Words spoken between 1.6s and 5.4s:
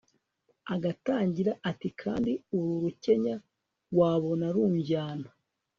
ati kandi uru rukenya wabona runjyana